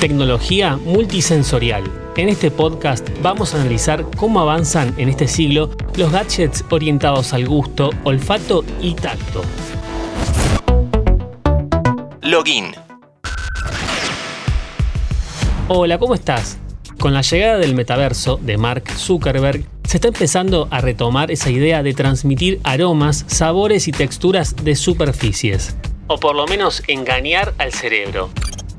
[0.00, 1.82] Tecnología multisensorial.
[2.16, 7.48] En este podcast vamos a analizar cómo avanzan en este siglo los gadgets orientados al
[7.48, 9.42] gusto, olfato y tacto.
[12.22, 12.66] Login.
[15.66, 16.58] Hola, ¿cómo estás?
[17.00, 21.82] Con la llegada del metaverso de Mark Zuckerberg, se está empezando a retomar esa idea
[21.82, 25.76] de transmitir aromas, sabores y texturas de superficies.
[26.06, 28.30] O por lo menos engañar al cerebro.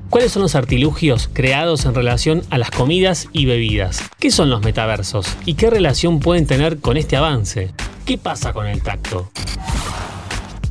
[0.10, 4.09] ¿Cuáles son los artilugios creados en relación a las comidas y bebidas?
[4.20, 5.38] ¿Qué son los metaversos?
[5.45, 7.72] ¿Y qué relación pueden tener con este avance?
[8.08, 9.30] ¿Qué pasa con el tacto?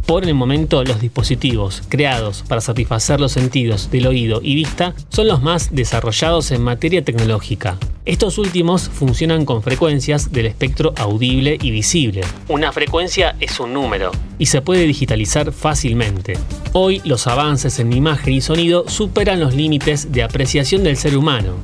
[0.07, 5.29] Por el momento, los dispositivos creados para satisfacer los sentidos del oído y vista son
[5.29, 7.79] los más desarrollados en materia tecnológica.
[8.09, 12.23] Estos últimos funcionan con frecuencias del espectro audible y visible.
[12.49, 16.39] Una frecuencia es un número y se puede digitalizar fácilmente.
[16.73, 21.57] Hoy los avances en imagen y sonido superan los límites de apreciación del ser humano.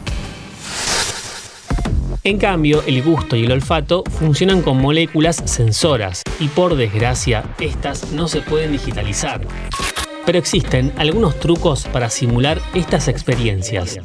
[2.25, 8.13] En cambio, el gusto y el olfato funcionan con moléculas sensoras y por desgracia, estas
[8.13, 9.41] no se pueden digitalizar.
[10.27, 13.99] Pero existen algunos trucos para simular estas experiencias.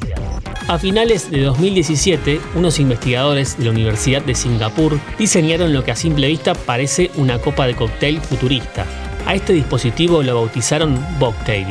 [0.68, 5.96] A finales de 2017, unos investigadores de la Universidad de Singapur diseñaron lo que a
[5.96, 8.86] simple vista parece una copa de cóctel futurista.
[9.26, 11.66] A este dispositivo lo bautizaron Boktail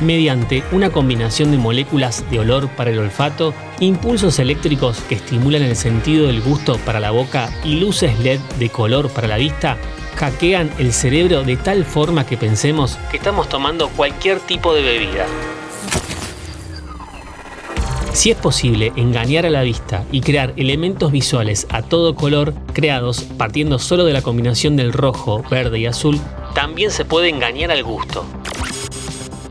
[0.00, 5.76] mediante una combinación de moléculas de olor para el olfato, impulsos eléctricos que estimulan el
[5.76, 9.76] sentido del gusto para la boca y luces LED de color para la vista,
[10.16, 15.26] hackean el cerebro de tal forma que pensemos que estamos tomando cualquier tipo de bebida.
[18.14, 23.22] Si es posible engañar a la vista y crear elementos visuales a todo color creados
[23.36, 26.20] partiendo solo de la combinación del rojo, verde y azul,
[26.54, 28.24] también se puede engañar al gusto.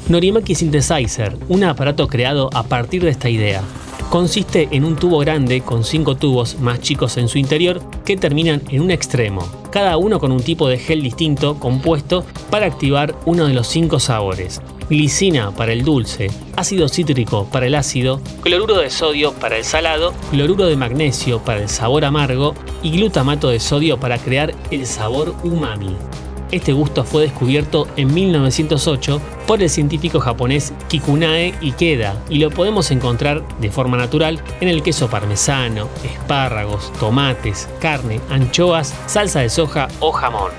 [0.07, 3.61] Norimaki Synthesizer, un aparato creado a partir de esta idea.
[4.09, 8.61] Consiste en un tubo grande con cinco tubos más chicos en su interior que terminan
[8.69, 13.47] en un extremo, cada uno con un tipo de gel distinto compuesto para activar uno
[13.47, 14.61] de los cinco sabores.
[14.87, 20.13] Glicina para el dulce, ácido cítrico para el ácido, cloruro de sodio para el salado,
[20.29, 22.53] cloruro de magnesio para el sabor amargo
[22.83, 25.97] y glutamato de sodio para crear el sabor umami.
[26.53, 32.91] Este gusto fue descubierto en 1908 por el científico japonés Kikunae Ikeda y lo podemos
[32.91, 39.87] encontrar de forma natural en el queso parmesano, espárragos, tomates, carne, anchoas, salsa de soja
[39.99, 40.51] o jamón.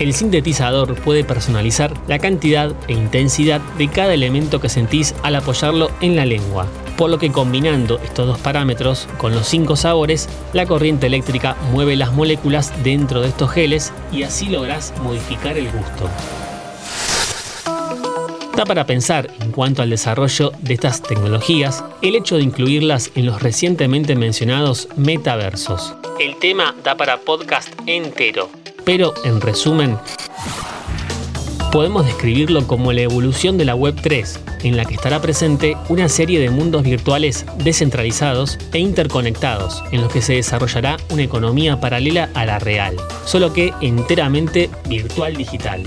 [0.00, 5.92] El sintetizador puede personalizar la cantidad e intensidad de cada elemento que sentís al apoyarlo
[6.00, 6.66] en la lengua,
[6.96, 11.96] por lo que combinando estos dos parámetros con los cinco sabores, la corriente eléctrica mueve
[11.96, 16.08] las moléculas dentro de estos geles y así lográs modificar el gusto.
[18.56, 23.26] Da para pensar en cuanto al desarrollo de estas tecnologías el hecho de incluirlas en
[23.26, 25.94] los recientemente mencionados metaversos.
[26.20, 28.48] El tema da para podcast entero,
[28.84, 29.98] pero en resumen,
[31.72, 36.08] podemos describirlo como la evolución de la Web 3, en la que estará presente una
[36.08, 42.30] serie de mundos virtuales descentralizados e interconectados, en los que se desarrollará una economía paralela
[42.34, 45.82] a la real, solo que enteramente virtual digital.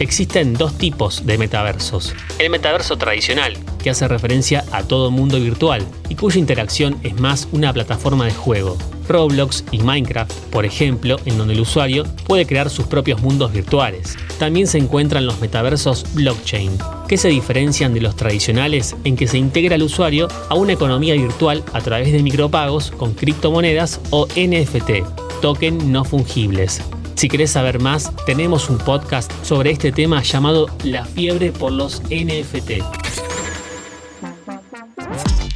[0.00, 2.14] Existen dos tipos de metaversos.
[2.40, 7.46] El metaverso tradicional, que hace referencia a todo mundo virtual y cuya interacción es más
[7.52, 8.76] una plataforma de juego.
[9.08, 14.16] Roblox y Minecraft, por ejemplo, en donde el usuario puede crear sus propios mundos virtuales.
[14.38, 16.76] También se encuentran los metaversos blockchain,
[17.06, 21.14] que se diferencian de los tradicionales en que se integra al usuario a una economía
[21.14, 26.80] virtual a través de micropagos con criptomonedas o NFT, token no fungibles.
[27.14, 32.02] Si querés saber más, tenemos un podcast sobre este tema llamado La fiebre por los
[32.10, 32.82] NFT.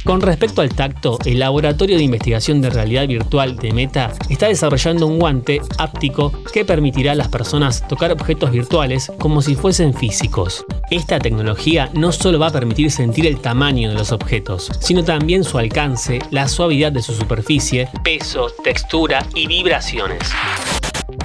[0.09, 5.05] Con respecto al tacto, el Laboratorio de Investigación de Realidad Virtual de Meta está desarrollando
[5.05, 10.65] un guante áptico que permitirá a las personas tocar objetos virtuales como si fuesen físicos.
[10.89, 15.43] Esta tecnología no solo va a permitir sentir el tamaño de los objetos, sino también
[15.43, 20.33] su alcance, la suavidad de su superficie, peso, textura y vibraciones.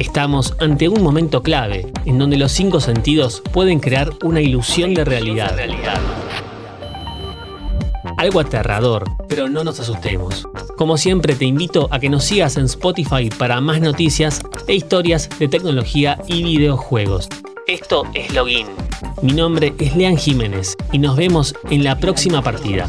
[0.00, 5.04] Estamos ante un momento clave en donde los cinco sentidos pueden crear una ilusión de
[5.04, 5.56] realidad.
[8.16, 10.46] Algo aterrador, pero no nos asustemos.
[10.76, 15.28] Como siempre te invito a que nos sigas en Spotify para más noticias e historias
[15.38, 17.28] de tecnología y videojuegos.
[17.66, 18.66] Esto es Login.
[19.22, 22.88] Mi nombre es Lean Jiménez y nos vemos en la próxima partida.